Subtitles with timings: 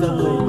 [0.00, 0.45] something.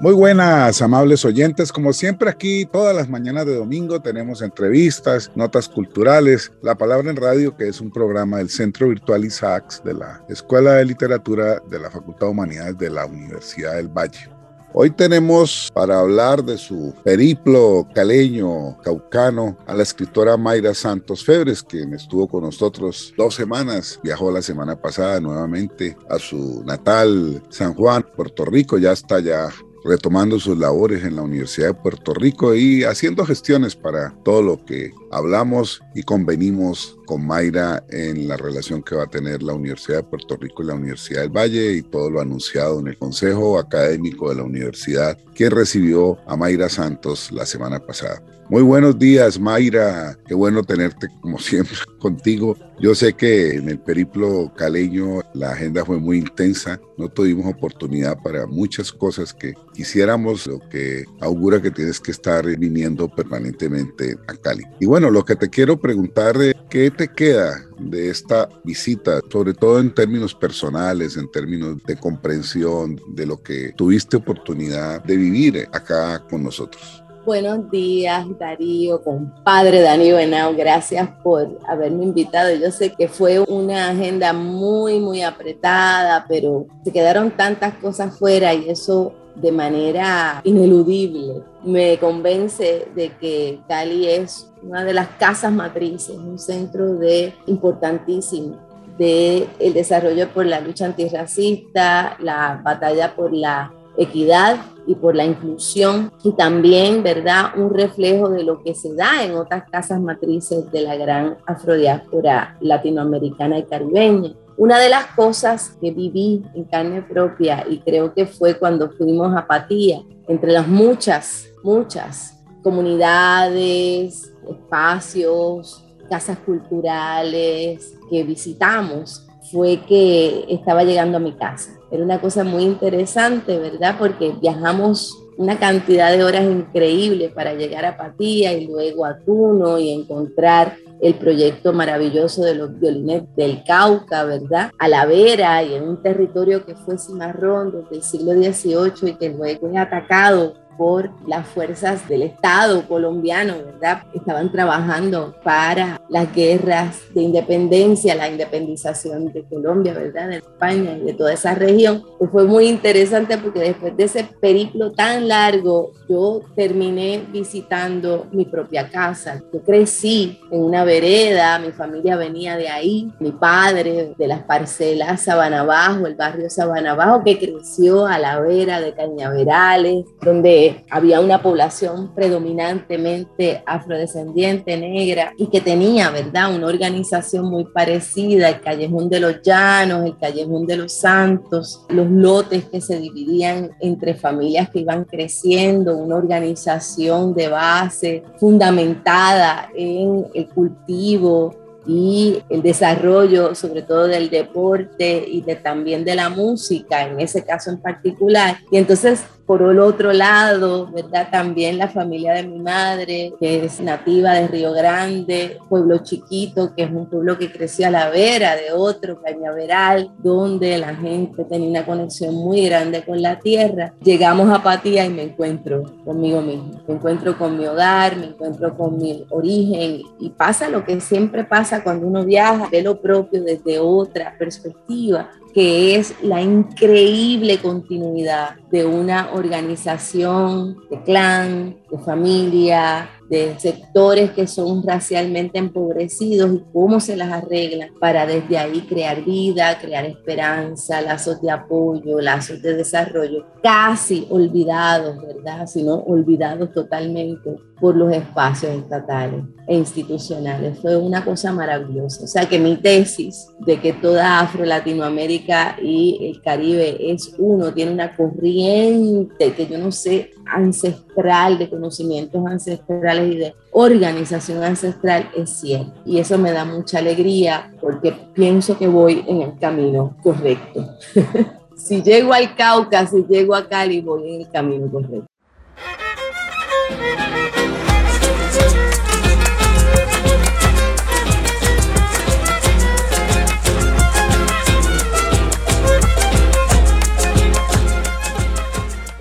[0.00, 1.72] Muy buenas, amables oyentes.
[1.72, 7.16] Como siempre aquí, todas las mañanas de domingo tenemos entrevistas, notas culturales, La Palabra en
[7.16, 11.80] Radio, que es un programa del Centro Virtual ISACS de la Escuela de Literatura de
[11.80, 14.30] la Facultad de Humanidades de la Universidad del Valle.
[14.72, 21.62] Hoy tenemos para hablar de su periplo caleño, caucano, a la escritora Mayra Santos Febres,
[21.64, 27.74] quien estuvo con nosotros dos semanas, viajó la semana pasada nuevamente a su natal San
[27.74, 29.48] Juan, Puerto Rico, ya está ya
[29.88, 34.64] retomando sus labores en la Universidad de Puerto Rico y haciendo gestiones para todo lo
[34.64, 39.98] que hablamos y convenimos con Mayra en la relación que va a tener la Universidad
[39.98, 43.58] de Puerto Rico y la Universidad del Valle y todo lo anunciado en el Consejo
[43.58, 48.22] Académico de la Universidad que recibió a Mayra Santos la semana pasada.
[48.50, 50.16] Muy buenos días, Mayra.
[50.26, 52.56] Qué bueno tenerte como siempre contigo.
[52.80, 56.80] Yo sé que en el periplo caleño la agenda fue muy intensa.
[56.96, 62.46] No tuvimos oportunidad para muchas cosas que quisiéramos, lo que augura que tienes que estar
[62.56, 64.64] viniendo permanentemente a Cali.
[64.80, 69.52] Y bueno, lo que te quiero preguntar es, ¿qué te queda de esta visita, sobre
[69.52, 75.68] todo en términos personales, en términos de comprensión de lo que tuviste oportunidad de vivir
[75.72, 77.02] acá con nosotros?
[77.24, 80.54] Buenos días, Darío, compadre Darío Benao.
[80.54, 82.54] Gracias por haberme invitado.
[82.54, 88.54] Yo sé que fue una agenda muy, muy apretada, pero se quedaron tantas cosas fuera
[88.54, 95.52] y eso de manera ineludible me convence de que Cali es una de las casas
[95.52, 98.56] matrices, un centro de importantísimo
[98.98, 105.26] de el desarrollo por la lucha antirracista, la batalla por la equidad y por la
[105.26, 110.70] inclusión y también, ¿verdad?, un reflejo de lo que se da en otras casas matrices
[110.72, 114.32] de la gran afrodiáspora latinoamericana y caribeña.
[114.56, 119.36] Una de las cosas que viví en carne propia y creo que fue cuando fuimos
[119.36, 130.82] a Patía, entre las muchas, muchas comunidades, espacios, casas culturales que visitamos, fue que estaba
[130.84, 131.77] llegando a mi casa.
[131.90, 133.96] Era una cosa muy interesante, ¿verdad?
[133.98, 139.78] Porque viajamos una cantidad de horas increíbles para llegar a Patía y luego a Tuno
[139.78, 144.72] y encontrar el proyecto maravilloso de los violines del Cauca, ¿verdad?
[144.78, 149.14] A la vera y en un territorio que fue cimarrón desde el siglo XVIII y
[149.14, 154.04] que luego es atacado por las fuerzas del Estado colombiano, ¿verdad?
[154.14, 160.28] Estaban trabajando para las guerras de independencia, la independización de Colombia, ¿verdad?
[160.28, 162.04] De España y de toda esa región.
[162.18, 168.44] Pues fue muy interesante porque después de ese periplo tan largo, yo terminé visitando mi
[168.44, 169.42] propia casa.
[169.52, 175.22] Yo crecí en una vereda, mi familia venía de ahí, mi padre de las parcelas
[175.22, 181.20] Sabana Bajo, el barrio Sabana Bajo, que creció a la vera de Cañaverales, donde había
[181.20, 189.08] una población predominantemente afrodescendiente, negra, y que tenía, ¿verdad?, una organización muy parecida, el Callejón
[189.08, 194.70] de los Llanos, el Callejón de los Santos, los lotes que se dividían entre familias
[194.70, 201.54] que iban creciendo, una organización de base fundamentada en el cultivo
[201.86, 207.42] y el desarrollo sobre todo del deporte y de, también de la música, en ese
[207.44, 208.58] caso en particular.
[208.70, 211.28] Y entonces por el otro lado, ¿verdad?
[211.32, 216.82] También la familia de mi madre, que es nativa de Río Grande, pueblo chiquito, que
[216.82, 221.70] es un pueblo que creció a la vera de otro, Cañaveral, donde la gente tenía
[221.70, 223.94] una conexión muy grande con la tierra.
[224.02, 228.76] Llegamos a Patía y me encuentro conmigo mismo, me encuentro con mi hogar, me encuentro
[228.76, 233.42] con mi origen y pasa lo que siempre pasa cuando uno viaja, ve lo propio
[233.42, 243.10] desde otra perspectiva que es la increíble continuidad de una organización de clan, de familia,
[243.28, 249.24] de sectores que son racialmente empobrecidos y cómo se las arreglan para desde ahí crear
[249.24, 255.66] vida, crear esperanza, lazos de apoyo, lazos de desarrollo, casi olvidados, ¿verdad?
[255.66, 260.78] Sino olvidados totalmente por los espacios estatales e institucionales.
[260.80, 262.24] Fue una cosa maravillosa.
[262.24, 267.92] O sea que mi tesis de que toda Afro-Latinoamérica y el Caribe es uno, tiene
[267.92, 275.50] una corriente que yo no sé, ancestral, de conocimientos ancestrales y de organización ancestral, es
[275.50, 275.92] cierto.
[276.04, 280.88] Y eso me da mucha alegría porque pienso que voy en el camino correcto.
[281.76, 285.28] si llego al Cauca, si llego a Cali, voy en el camino correcto.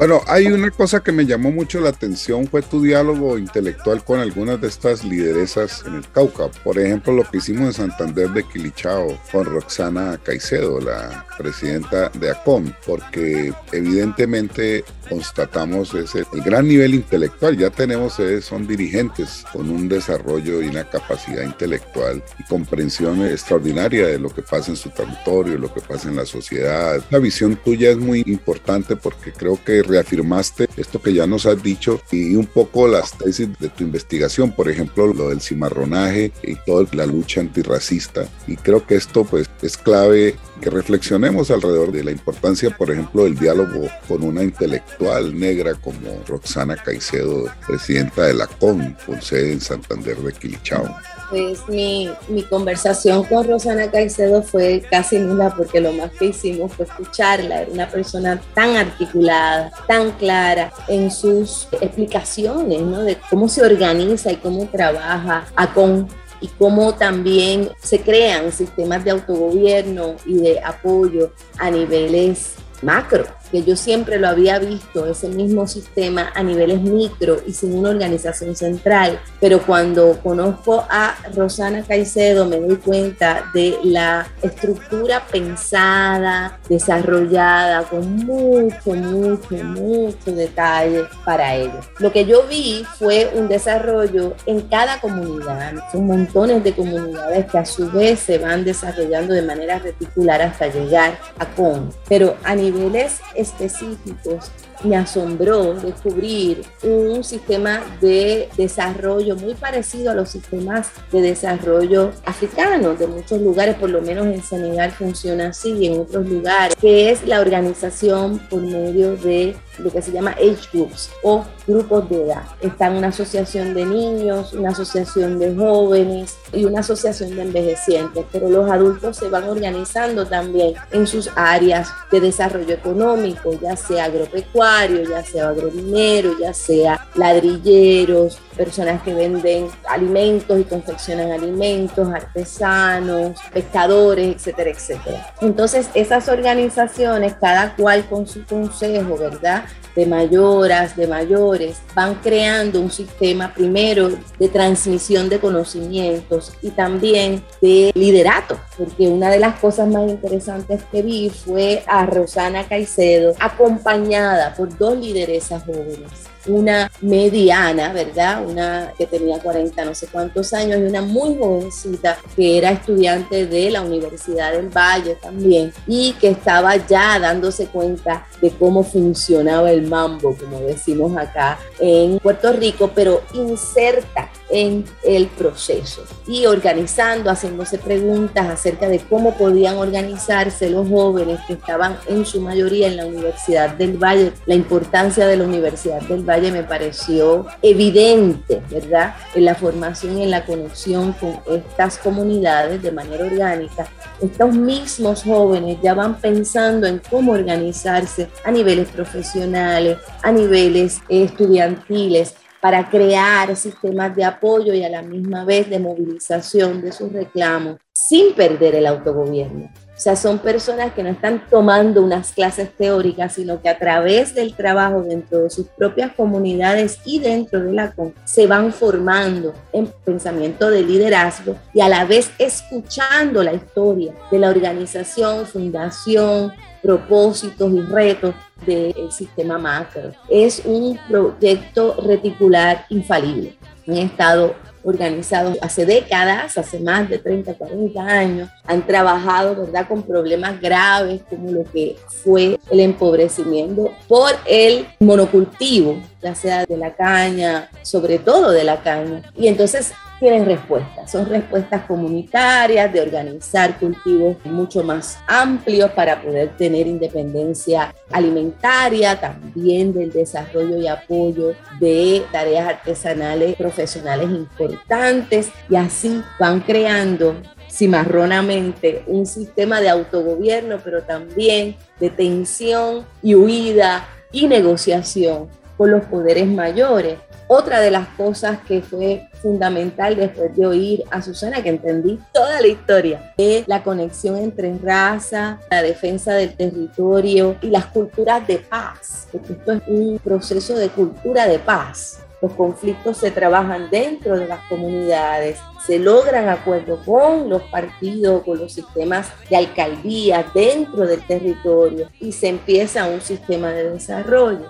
[0.07, 4.21] Bueno, hay una cosa que me llamó mucho la atención, fue tu diálogo intelectual con
[4.21, 6.47] algunas de estas lideresas en el Cauca.
[6.63, 12.31] Por ejemplo, lo que hicimos en Santander de Quilichao con Roxana Caicedo, la presidenta de
[12.31, 17.57] ACOM, porque evidentemente constatamos ese, el gran nivel intelectual.
[17.57, 24.19] Ya tenemos, son dirigentes con un desarrollo y una capacidad intelectual y comprensión extraordinaria de
[24.19, 27.03] lo que pasa en su territorio, lo que pasa en la sociedad.
[27.09, 31.61] La visión tuya es muy importante porque creo que reafirmaste esto que ya nos has
[31.61, 36.55] dicho y un poco las tesis de tu investigación, por ejemplo, lo del cimarronaje y
[36.65, 38.27] toda la lucha antirracista.
[38.47, 43.23] Y creo que esto pues es clave que reflexionemos alrededor de la importancia, por ejemplo,
[43.23, 49.53] del diálogo con una intelectual negra como Roxana Caicedo, presidenta de la CON, con sede
[49.53, 50.95] en Santander de Quilichao
[51.29, 56.73] pues mi, mi, conversación con Rosana Caicedo fue casi nula porque lo más que hicimos
[56.73, 57.63] fue escucharla.
[57.63, 63.03] Era una persona tan articulada, tan clara en sus explicaciones, ¿no?
[63.03, 66.07] De cómo se organiza y cómo trabaja con
[66.41, 73.63] y cómo también se crean sistemas de autogobierno y de apoyo a niveles macro que
[73.63, 78.55] yo siempre lo había visto, ese mismo sistema a niveles micro y sin una organización
[78.55, 79.19] central.
[79.39, 88.25] Pero cuando conozco a Rosana Caicedo me doy cuenta de la estructura pensada, desarrollada, con
[88.25, 91.79] mucho, mucho, mucho detalle para ello.
[91.99, 95.73] Lo que yo vi fue un desarrollo en cada comunidad.
[95.91, 100.67] Son montones de comunidades que a su vez se van desarrollando de manera reticular hasta
[100.67, 101.91] llegar a CON.
[102.07, 104.51] Pero a niveles específicos
[104.83, 112.99] me asombró descubrir un sistema de desarrollo muy parecido a los sistemas de desarrollo africanos
[112.99, 117.09] de muchos lugares, por lo menos en Senegal funciona así y en otros lugares, que
[117.11, 122.23] es la organización por medio de lo que se llama age groups o grupos de
[122.23, 122.43] edad.
[122.61, 128.49] Está una asociación de niños, una asociación de jóvenes y una asociación de envejecientes, pero
[128.49, 134.66] los adultos se van organizando también en sus áreas de desarrollo económico, ya sea agropecuario,
[135.09, 144.35] ya sea agrominero, ya sea ladrilleros, personas que venden alimentos y confeccionan alimentos, artesanos, pescadores,
[144.35, 145.33] etcétera, etcétera.
[145.41, 149.65] Entonces, esas organizaciones, cada cual con su consejo, ¿verdad?
[149.97, 157.43] De mayoras, de mayores, van creando un sistema primero de transmisión de conocimientos y también
[157.61, 163.33] de liderato, porque una de las cosas más interesantes que vi fue a Rosana Caicedo
[163.39, 168.45] acompañada por dos lideresas jóvenes una mediana, ¿verdad?
[168.45, 173.45] Una que tenía 40 no sé cuántos años y una muy jovencita que era estudiante
[173.45, 179.71] de la Universidad del Valle también y que estaba ya dándose cuenta de cómo funcionaba
[179.71, 187.29] el mambo, como decimos acá en Puerto Rico, pero inserta en el proceso y organizando,
[187.29, 192.97] haciéndose preguntas acerca de cómo podían organizarse los jóvenes que estaban en su mayoría en
[192.97, 194.33] la Universidad del Valle.
[194.45, 199.15] La importancia de la Universidad del Valle me pareció evidente, ¿verdad?
[199.35, 203.87] En la formación y en la conexión con estas comunidades de manera orgánica.
[204.21, 212.35] Estos mismos jóvenes ya van pensando en cómo organizarse a niveles profesionales, a niveles estudiantiles,
[212.61, 217.77] para crear sistemas de apoyo y a la misma vez de movilización de sus reclamos
[217.93, 219.69] sin perder el autogobierno.
[219.97, 224.35] O sea, son personas que no están tomando unas clases teóricas, sino que a través
[224.35, 229.55] del trabajo dentro de sus propias comunidades y dentro de la CON se van formando
[229.73, 236.53] en pensamiento de liderazgo y a la vez escuchando la historia de la organización, fundación,
[236.87, 238.33] propósitos y retos
[238.65, 240.13] del sistema macro.
[240.29, 243.57] Es un proyecto reticular infalible.
[243.85, 250.01] Han estado organizados hace décadas, hace más de 30, 40 años, han trabajado, ¿verdad?, con
[250.01, 256.95] problemas graves como lo que fue el empobrecimiento por el monocultivo, ya sea de la
[256.95, 259.23] caña, sobre todo de la caña.
[259.35, 261.11] Y entonces tienen respuestas.
[261.11, 269.93] Son respuestas comunitarias de organizar cultivos mucho más amplios para poder tener independencia alimentaria, también
[269.93, 277.35] del desarrollo y apoyo de tareas artesanales profesionales importantes y así van creando
[277.69, 286.05] cimarronamente un sistema de autogobierno, pero también de tensión y huida y negociación con los
[286.05, 291.69] poderes mayores otra de las cosas que fue fundamental después de oír a Susana, que
[291.69, 297.85] entendí toda la historia, es la conexión entre raza, la defensa del territorio y las
[297.87, 302.19] culturas de paz, porque esto es un proceso de cultura de paz.
[302.39, 308.59] Los conflictos se trabajan dentro de las comunidades, se logran acuerdos con los partidos, con
[308.59, 314.69] los sistemas de alcaldía dentro del territorio y se empieza un sistema de desarrollo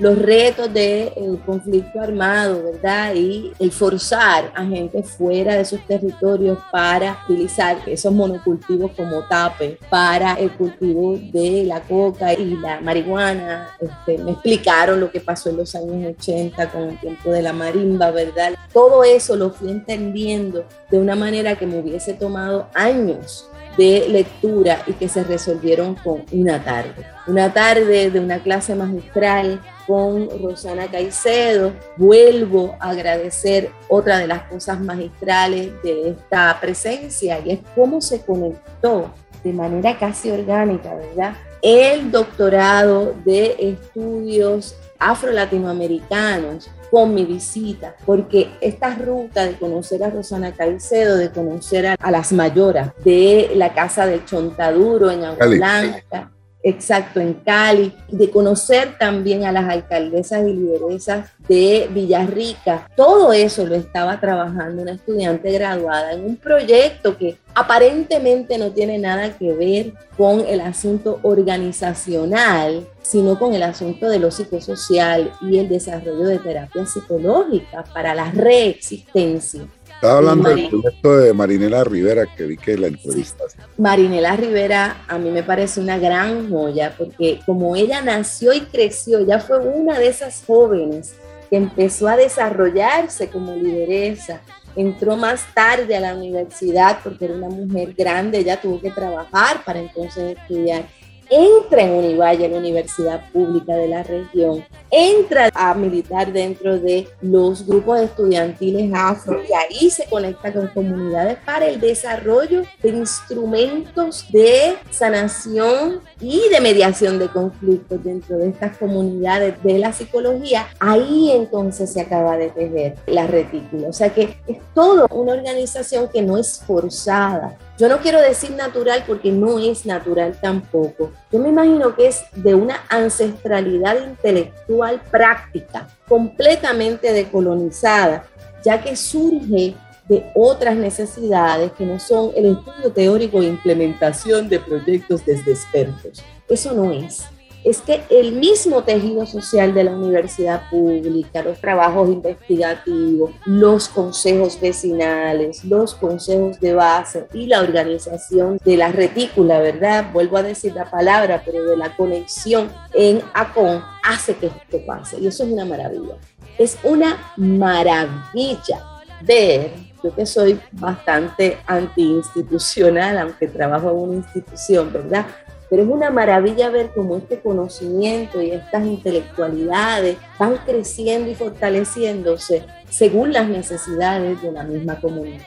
[0.00, 3.14] los retos del conflicto armado, ¿verdad?
[3.14, 9.78] Y el forzar a gente fuera de sus territorios para utilizar esos monocultivos como tape
[9.90, 13.68] para el cultivo de la coca y la marihuana.
[13.78, 17.52] Este, me explicaron lo que pasó en los años 80 con el tiempo de la
[17.52, 18.54] marimba, ¿verdad?
[18.72, 24.82] Todo eso lo fui entendiendo de una manera que me hubiese tomado años de lectura
[24.86, 27.06] y que se resolvieron con una tarde.
[27.26, 31.72] Una tarde de una clase magistral con Rosana Caicedo.
[31.96, 38.20] Vuelvo a agradecer otra de las cosas magistrales de esta presencia y es cómo se
[38.20, 39.12] conectó
[39.42, 41.34] de manera casi orgánica, ¿verdad?
[41.62, 50.52] El doctorado de estudios afro-latinoamericanos con mi visita, porque esta ruta de conocer a Rosana
[50.52, 57.20] Caicedo, de conocer a, las mayoras de la Casa del Chontaduro en Agua Blanca, exacto,
[57.20, 62.88] en Cali, de conocer también a las alcaldesas y lideresas de Villarrica.
[62.96, 68.98] Todo eso lo estaba trabajando una estudiante graduada en un proyecto que aparentemente no tiene
[68.98, 75.58] nada que ver con el asunto organizacional, sino con el asunto de lo psicosocial y
[75.58, 79.62] el desarrollo de terapias psicológicas para la reexistencia
[80.00, 83.44] estaba hablando del proyecto de Marinela Rivera, que vi que la entrevista.
[83.76, 89.20] Marinela Rivera a mí me parece una gran joya, porque como ella nació y creció,
[89.26, 91.16] ya fue una de esas jóvenes
[91.50, 94.40] que empezó a desarrollarse como lideresa.
[94.74, 99.62] Entró más tarde a la universidad porque era una mujer grande, ella tuvo que trabajar
[99.66, 100.86] para entonces estudiar
[101.30, 107.64] entra en Univalle, la universidad pública de la región, entra a militar dentro de los
[107.66, 114.76] grupos estudiantiles afro y ahí se conecta con comunidades para el desarrollo de instrumentos de
[114.90, 120.66] sanación y de mediación de conflictos dentro de estas comunidades de la psicología.
[120.80, 123.88] Ahí entonces se acaba de tejer la retícula.
[123.88, 128.50] O sea que es todo una organización que no es forzada, yo no quiero decir
[128.50, 131.12] natural porque no es natural tampoco.
[131.32, 138.26] Yo me imagino que es de una ancestralidad intelectual práctica, completamente decolonizada,
[138.62, 139.74] ya que surge
[140.06, 146.22] de otras necesidades que no son el estudio teórico e implementación de proyectos desde expertos.
[146.50, 147.24] Eso no es
[147.64, 154.60] es que el mismo tejido social de la universidad pública, los trabajos investigativos, los consejos
[154.60, 160.06] vecinales, los consejos de base y la organización de la retícula, ¿verdad?
[160.12, 165.18] Vuelvo a decir la palabra, pero de la conexión en ACON hace que esto pase.
[165.20, 166.16] Y eso es una maravilla.
[166.58, 168.84] Es una maravilla
[169.22, 175.26] ver yo que soy bastante antiinstitucional, aunque trabajo en una institución, ¿verdad?
[175.70, 182.64] Pero es una maravilla ver cómo este conocimiento y estas intelectualidades van creciendo y fortaleciéndose
[182.90, 185.46] según las necesidades de la misma comunidad.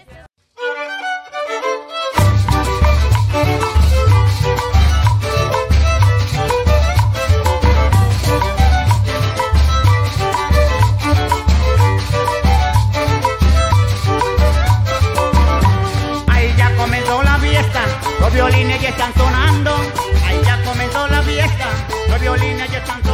[16.27, 17.81] Ahí ya comenzó la fiesta,
[18.21, 19.92] los violines ya están sonando
[22.09, 23.12] los violines ya están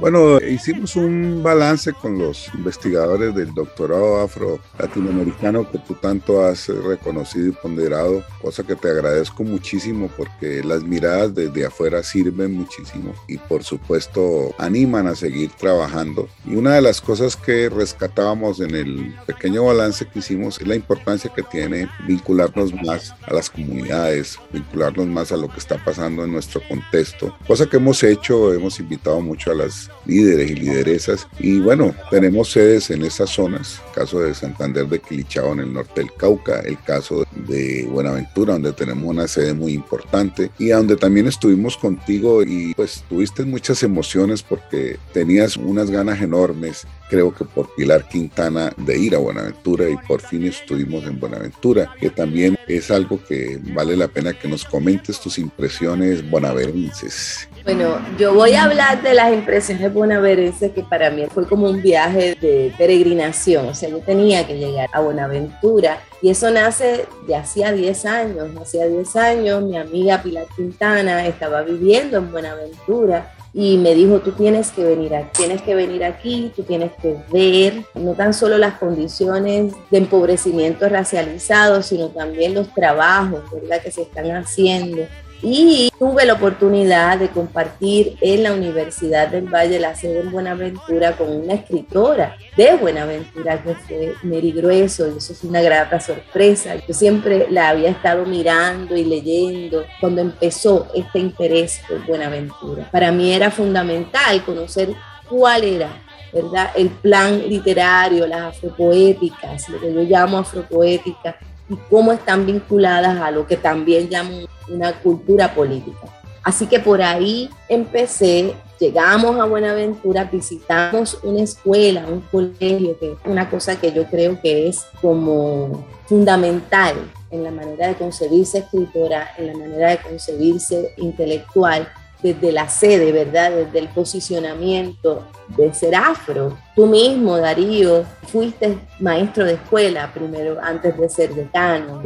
[0.00, 7.48] Bueno, hicimos un balance con los investigadores del doctorado afro-latinoamericano que tú tanto has reconocido
[7.48, 13.36] y ponderado, cosa que te agradezco muchísimo porque las miradas desde afuera sirven muchísimo y
[13.36, 16.30] por supuesto animan a seguir trabajando.
[16.46, 20.76] Y una de las cosas que rescatábamos en el pequeño balance que hicimos es la
[20.76, 26.24] importancia que tiene vincularnos más a las comunidades, vincularnos más a lo que está pasando
[26.24, 31.26] en nuestro contexto, cosa que hemos hecho, hemos invitado mucho a las líderes y lideresas.
[31.38, 35.72] Y bueno, tenemos sedes en esas zonas, el caso de Santander de Quilichao en el
[35.72, 40.96] norte del Cauca, el caso de Buenaventura, donde tenemos una sede muy importante y donde
[40.96, 47.44] también estuvimos contigo y pues tuviste muchas emociones porque tenías unas ganas enormes, creo que
[47.44, 52.58] por Pilar Quintana, de ir a Buenaventura y por fin estuvimos en Buenaventura, que también
[52.66, 57.48] es algo que vale la pena que nos comentes tus impresiones bonaverenses.
[57.64, 61.80] Bueno, yo voy a hablar de las impresiones bonaverenses que para mí fue como un
[61.80, 67.36] viaje de peregrinación, o sea, yo tenía que llegar a Buenaventura y eso nace de
[67.36, 73.78] hacía 10 años, hacía 10 años mi amiga Pilar Quintana estaba viviendo en Buenaventura y
[73.78, 77.84] me dijo, tú tienes que venir aquí, tienes que venir aquí, tú tienes que ver
[77.94, 84.02] no tan solo las condiciones de empobrecimiento racializado, sino también los trabajos, ¿verdad?, que se
[84.02, 85.02] están haciendo
[85.42, 91.16] y tuve la oportunidad de compartir en la Universidad del Valle, la sede en Buenaventura,
[91.16, 96.74] con una escritora de Buenaventura que fue Mary Grueso y eso fue una grata sorpresa.
[96.86, 102.88] Yo siempre la había estado mirando y leyendo cuando empezó este interés por Buenaventura.
[102.90, 104.90] Para mí era fundamental conocer
[105.28, 105.90] cuál era
[106.32, 106.70] ¿verdad?
[106.76, 111.36] El plan literario, las afropoéticas, lo que yo llamo afropoética,
[111.70, 116.08] y cómo están vinculadas a lo que también llamo una cultura política.
[116.42, 123.18] Así que por ahí empecé, llegamos a Buenaventura, visitamos una escuela, un colegio, que es
[123.24, 126.96] una cosa que yo creo que es como fundamental
[127.30, 131.88] en la manera de concebirse escritora, en la manera de concebirse intelectual,
[132.22, 133.50] desde la sede, ¿verdad?
[133.50, 136.58] Desde el posicionamiento de ser afro.
[136.76, 142.00] Tú mismo, Darío, fuiste maestro de escuela primero, antes de ser decano.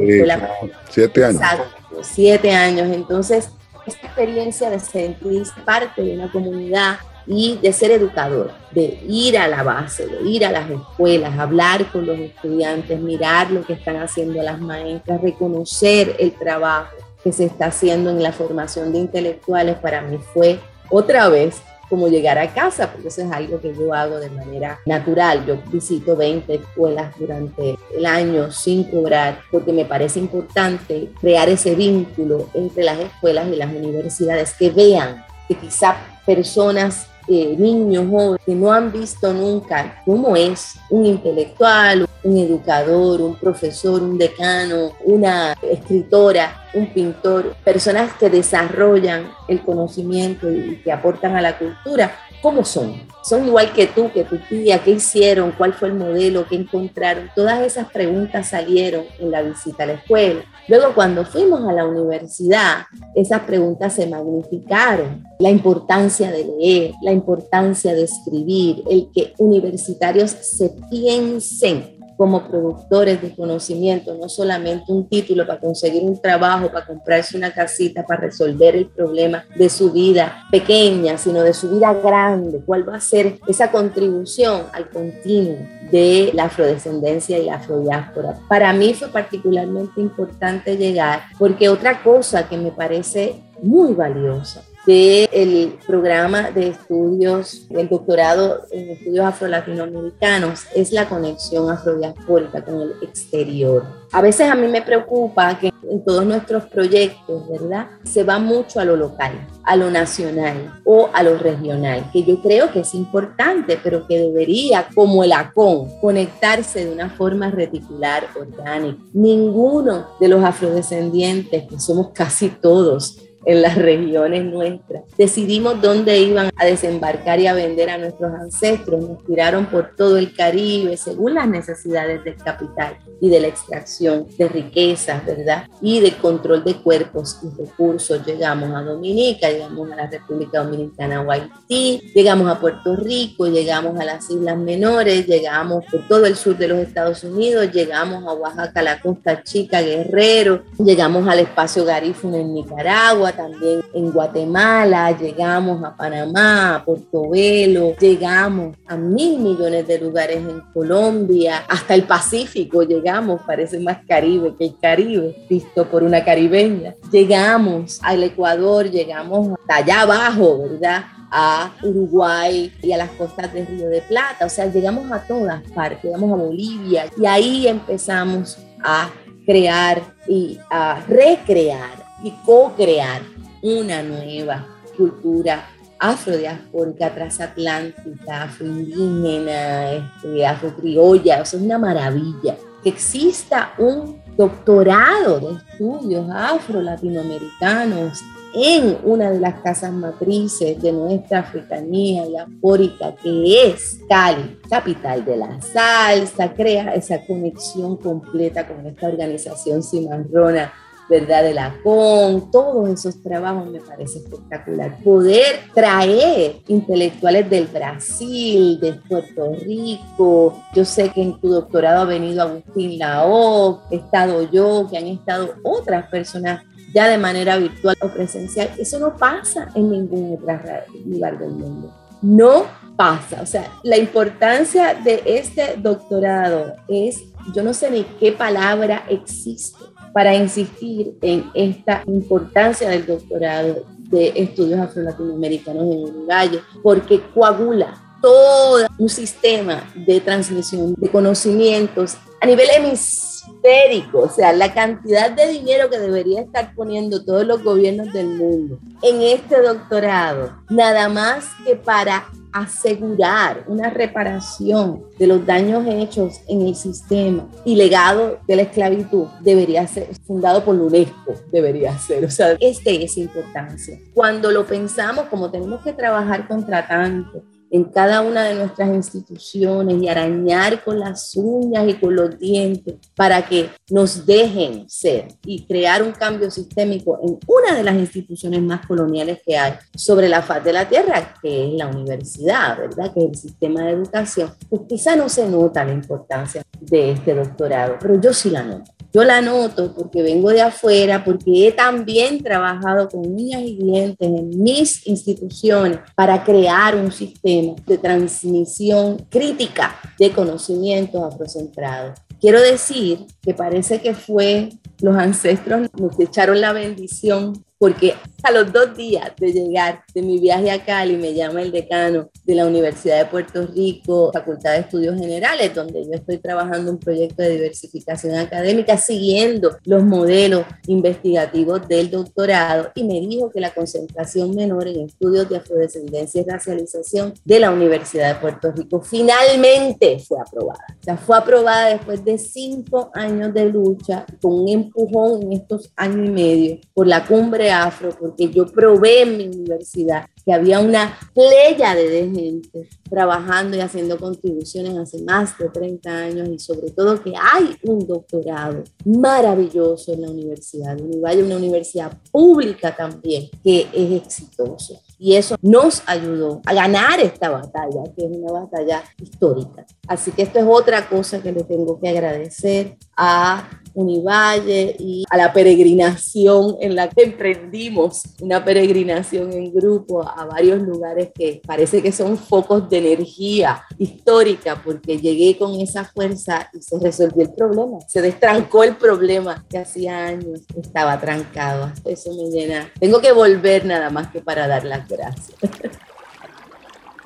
[0.89, 1.41] siete años.
[1.41, 2.87] Exacto, siete años.
[2.93, 3.49] Entonces,
[3.85, 6.97] esta experiencia de sentirse parte de una comunidad
[7.27, 11.91] y de ser educador, de ir a la base, de ir a las escuelas, hablar
[11.91, 17.45] con los estudiantes, mirar lo que están haciendo las maestras, reconocer el trabajo que se
[17.45, 20.59] está haciendo en la formación de intelectuales para mí fue
[20.91, 21.55] otra vez
[21.89, 25.43] como llegar a casa, porque eso es algo que yo hago de manera natural.
[25.47, 31.73] Yo visito 20 escuelas durante el año sin cobrar, porque me parece importante crear ese
[31.73, 38.41] vínculo entre las escuelas y las universidades, que vean que quizá personas eh, niños jóvenes
[38.45, 44.91] que no han visto nunca cómo es un intelectual, un educador, un profesor, un decano,
[45.03, 52.15] una escritora, un pintor, personas que desarrollan el conocimiento y que aportan a la cultura,
[52.45, 52.93] ¿cómo son?
[53.23, 55.51] Son igual que tú, que tu tía, ¿qué hicieron?
[55.57, 56.45] ¿Cuál fue el modelo?
[56.47, 57.31] ¿Qué encontraron?
[57.35, 60.41] Todas esas preguntas salieron en la visita a la escuela.
[60.67, 62.83] Luego, cuando fuimos a la universidad,
[63.15, 65.23] esas preguntas se magnificaron.
[65.39, 73.21] La importancia de leer, la importancia de escribir, el que universitarios se piensen como productores
[73.21, 78.21] de conocimiento, no solamente un título para conseguir un trabajo, para comprarse una casita, para
[78.21, 82.61] resolver el problema de su vida pequeña, sino de su vida grande.
[82.65, 85.57] ¿Cuál va a ser esa contribución al continuo
[85.91, 88.39] de la afrodescendencia y la afrodiáspora?
[88.47, 95.77] Para mí fue particularmente importante llegar porque otra cosa que me parece muy valiosa del
[95.85, 103.83] programa de estudios, el doctorado en estudios afro-latinoamericanos, es la conexión afrodiaspórica con el exterior.
[104.11, 107.87] A veces a mí me preocupa que en todos nuestros proyectos, ¿verdad?
[108.03, 112.41] Se va mucho a lo local, a lo nacional o a lo regional, que yo
[112.41, 118.27] creo que es importante, pero que debería, como el ACON, conectarse de una forma reticular,
[118.39, 119.03] orgánica.
[119.13, 125.04] Ninguno de los afrodescendientes, que somos casi todos, en las regiones nuestras.
[125.17, 129.01] Decidimos dónde iban a desembarcar y a vender a nuestros ancestros.
[129.01, 134.27] Nos tiraron por todo el Caribe según las necesidades del capital y de la extracción
[134.37, 135.67] de riquezas, ¿verdad?
[135.81, 138.25] Y del control de cuerpos y recursos.
[138.25, 144.05] Llegamos a Dominica, llegamos a la República Dominicana, Haití, llegamos a Puerto Rico, llegamos a
[144.05, 148.81] las Islas Menores, llegamos por todo el sur de los Estados Unidos, llegamos a Oaxaca,
[148.81, 155.95] la Costa Chica, Guerrero, llegamos al espacio Garífuna en Nicaragua, también en Guatemala, llegamos a
[155.95, 163.41] Panamá, a Portobelo, llegamos a mil millones de lugares en Colombia, hasta el Pacífico llegamos,
[163.45, 166.93] parece más Caribe que el Caribe, visto por una caribeña.
[167.11, 171.05] Llegamos al Ecuador, llegamos hasta allá abajo, ¿verdad?
[171.31, 175.61] a Uruguay y a las costas del Río de Plata, o sea, llegamos a todas
[175.71, 179.09] partes, llegamos a Bolivia y ahí empezamos a
[179.45, 183.21] crear y a recrear y co-crear
[183.61, 184.65] una nueva
[184.95, 185.67] cultura
[185.99, 192.57] afrodiaspórica, transatlántica, afroindígena, este, afrocriolla, o sea, es una maravilla.
[192.83, 198.21] Que exista un doctorado de estudios afro-latinoamericanos
[198.53, 205.35] en una de las casas matrices de nuestra africanía diaspórica, que es Cali, capital de
[205.35, 210.71] la salsa, crea esa conexión completa con esta organización cimarrona
[211.09, 211.43] ¿verdad?
[211.43, 214.97] De la CON, todos esos trabajos me parece espectacular.
[215.03, 222.05] Poder traer intelectuales del Brasil, de Puerto Rico, yo sé que en tu doctorado ha
[222.05, 226.63] venido Agustín Lao, he estado yo, que han estado otras personas
[226.93, 228.69] ya de manera virtual o presencial.
[228.77, 230.57] Eso no pasa en ningún otro
[231.05, 231.93] lugar del mundo.
[232.21, 232.65] No
[232.95, 233.41] pasa.
[233.41, 237.21] O sea, la importancia de este doctorado es,
[237.53, 239.77] yo no sé ni qué palabra existe
[240.15, 246.51] para insistir en esta importancia del doctorado de estudios afro-latinoamericanos en Uruguay,
[246.81, 254.73] porque coagula todo un sistema de transmisión de conocimientos a nivel hemisférico, o sea, la
[254.73, 260.55] cantidad de dinero que debería estar poniendo todos los gobiernos del mundo en este doctorado,
[260.69, 262.25] nada más que para
[262.55, 269.25] asegurar una reparación de los daños hechos en el sistema y legado de la esclavitud
[269.41, 272.23] debería ser fundado por la UNESCO, debería ser.
[272.23, 273.99] O sea, este es importancia.
[274.13, 280.01] Cuando lo pensamos, como tenemos que trabajar contra tanto, en cada una de nuestras instituciones
[280.01, 285.65] y arañar con las uñas y con los dientes para que nos dejen ser y
[285.65, 290.41] crear un cambio sistémico en una de las instituciones más coloniales que hay sobre la
[290.41, 293.13] faz de la tierra, que es la universidad, ¿verdad?
[293.13, 294.51] Que es el sistema de educación.
[294.69, 298.94] Pues quizá no se nota la importancia de este doctorado, pero yo sí la noto.
[299.15, 304.27] Yo la noto porque vengo de afuera, porque he también trabajado con niñas y dientes
[304.27, 312.19] en mis instituciones para crear un sistema de transmisión crítica de conocimientos afrocentrados.
[312.41, 314.67] Quiero decir que parece que fue
[314.99, 320.39] los ancestros nos echaron la bendición porque a los dos días de llegar de mi
[320.39, 324.79] viaje a Cali me llama el decano de la Universidad de Puerto Rico, Facultad de
[324.81, 331.87] Estudios Generales, donde yo estoy trabajando un proyecto de diversificación académica siguiendo los modelos investigativos
[331.87, 337.33] del doctorado y me dijo que la concentración menor en estudios de afrodescendencia y racialización
[337.43, 340.85] de la Universidad de Puerto Rico finalmente fue aprobada.
[340.99, 345.91] O sea, fue aprobada después de cinco años de lucha con un empujón en estos
[345.95, 350.79] años y medio por la cumbre afro, porque yo probé en mi universidad que había
[350.79, 356.91] una playa de gente trabajando y haciendo contribuciones hace más de 30 años y sobre
[356.91, 363.87] todo que hay un doctorado maravilloso en la universidad Univalle, una universidad pública también que
[363.91, 365.01] es exitoso.
[365.17, 369.85] Y eso nos ayudó a ganar esta batalla, que es una batalla histórica.
[370.07, 375.37] Así que esto es otra cosa que le tengo que agradecer a Univalle y a
[375.37, 382.03] la peregrinación en la que emprendimos, una peregrinación en grupo a varios lugares que parece
[382.03, 387.53] que son focos de energía histórica, porque llegué con esa fuerza y se resolvió el
[387.53, 391.91] problema, se destrancó el problema que hacía años estaba trancado.
[392.05, 392.91] Eso me llena.
[392.99, 395.57] Tengo que volver nada más que para dar las gracias.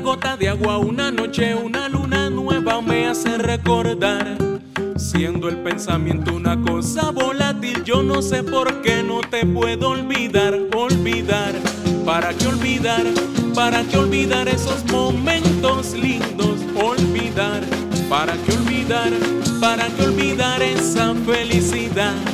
[0.03, 4.37] gota de agua, una noche, una luna nueva me hace recordar.
[4.97, 10.59] Siendo el pensamiento una cosa volátil, yo no sé por qué no te puedo olvidar,
[10.75, 11.53] olvidar.
[12.05, 13.05] ¿Para qué olvidar?
[13.55, 16.59] ¿Para qué olvidar esos momentos lindos?
[16.75, 17.61] Olvidar.
[18.09, 19.11] ¿Para qué olvidar?
[19.61, 22.32] ¿Para qué olvidar esa felicidad?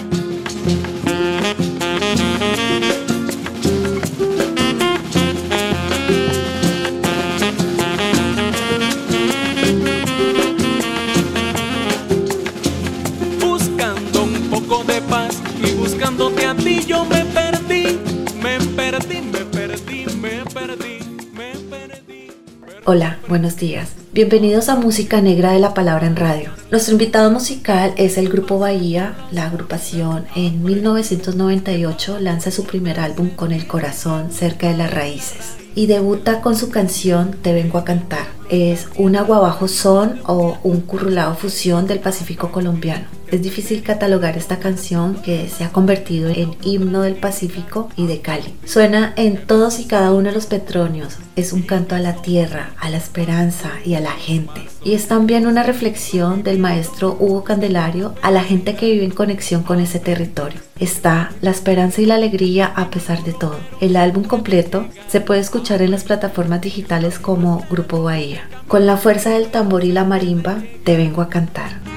[23.50, 23.90] Buenos días.
[24.14, 26.52] Bienvenidos a Música Negra de la Palabra en Radio.
[26.70, 29.16] Nuestro invitado musical es el Grupo Bahía.
[29.32, 35.58] La agrupación en 1998 lanza su primer álbum con el corazón cerca de las raíces
[35.74, 38.39] y debuta con su canción Te vengo a cantar.
[38.50, 43.06] Es un aguabajo son o un currulado fusión del Pacífico colombiano.
[43.32, 48.22] Es difícil catalogar esta canción que se ha convertido en himno del Pacífico y de
[48.22, 48.56] Cali.
[48.66, 51.18] Suena en todos y cada uno de los petronios.
[51.36, 54.68] Es un canto a la tierra, a la esperanza y a la gente.
[54.84, 59.12] Y es también una reflexión del maestro Hugo Candelario a la gente que vive en
[59.12, 60.60] conexión con ese territorio.
[60.80, 63.60] Está la esperanza y la alegría a pesar de todo.
[63.80, 68.39] El álbum completo se puede escuchar en las plataformas digitales como Grupo Bahía.
[68.68, 71.90] Con la fuerza del tambor y la marimba, te vengo a cantar.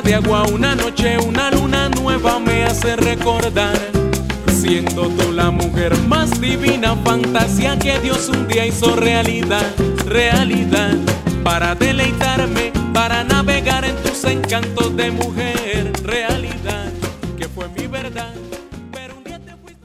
[0.00, 3.76] de agua, una noche, una luna nueva me hace recordar.
[4.48, 9.66] Siendo tú la mujer más divina, fantasía que Dios un día hizo realidad,
[10.06, 10.96] realidad.
[11.44, 16.92] Para deleitarme, para navegar en tus encantos de mujer, realidad,
[17.38, 18.32] que fue mi verdad.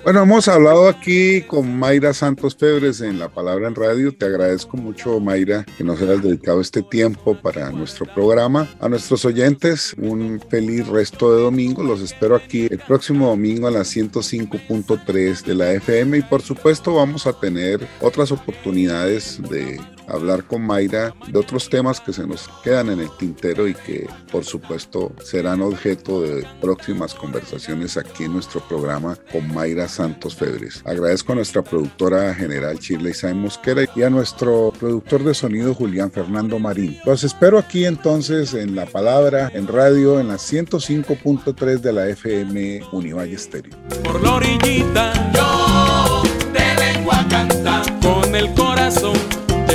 [0.03, 4.15] Bueno, hemos hablado aquí con Mayra Santos Febres en La Palabra en Radio.
[4.15, 8.69] Te agradezco mucho, Mayra, que nos hayas dedicado este tiempo para nuestro programa.
[8.79, 11.83] A nuestros oyentes, un feliz resto de domingo.
[11.83, 16.95] Los espero aquí el próximo domingo a las 105.3 de la FM y por supuesto
[16.95, 22.49] vamos a tener otras oportunidades de hablar con Mayra de otros temas que se nos
[22.63, 28.33] quedan en el tintero y que por supuesto serán objeto de próximas conversaciones aquí en
[28.33, 30.81] nuestro programa con Mayra Santos Febres.
[30.85, 36.11] Agradezco a nuestra productora general Shirley Sain Mosquera y a nuestro productor de sonido Julián
[36.11, 36.97] Fernando Marín.
[37.05, 42.81] Los espero aquí entonces en La Palabra, en radio, en la 105.3 de la FM
[42.91, 43.77] Univalle Stereo.
[44.03, 45.36] Por la orillita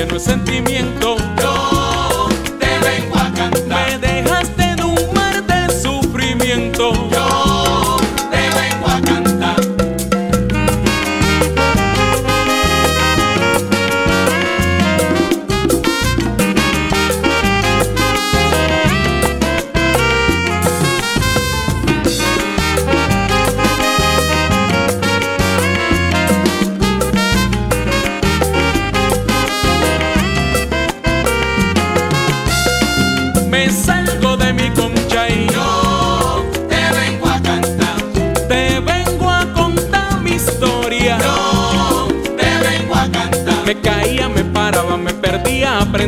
[0.07, 1.22] de sentimiento.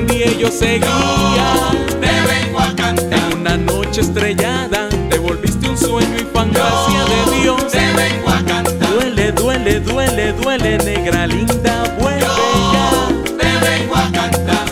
[0.03, 1.71] Y yo seguía.
[2.01, 3.31] te vengo a cantar.
[3.31, 7.71] En una noche estrellada te volviste un sueño y fantasía de Dios.
[7.71, 8.91] Te vengo a cantar.
[8.91, 12.27] Duele, duele, duele, duele, negra linda, vuelve
[12.73, 13.09] ya.
[13.39, 14.65] Te vengo a cantar.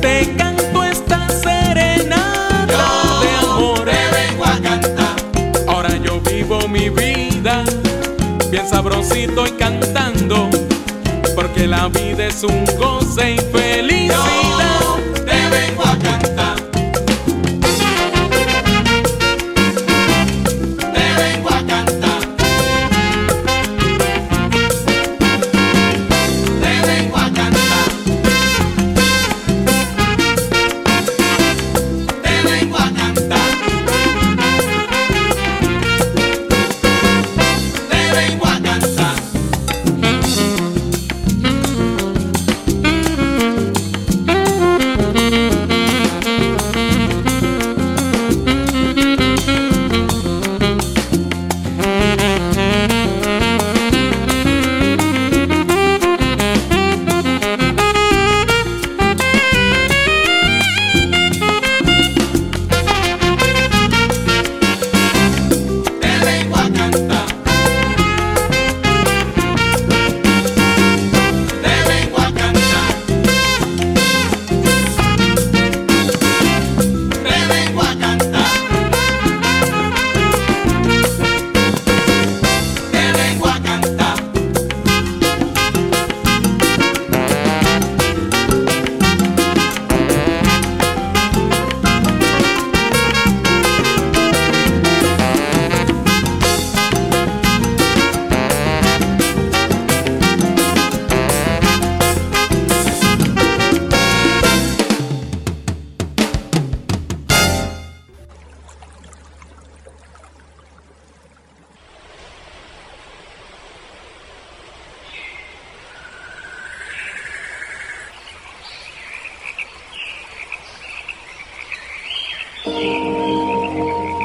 [0.00, 2.66] Te canto esta serenata
[3.20, 3.84] de amor.
[3.84, 5.16] Te vengo a cantar.
[8.50, 10.48] bien sabrosito y cantando,
[11.34, 13.40] porque la vida es un goce y